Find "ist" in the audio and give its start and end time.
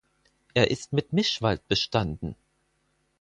0.71-0.93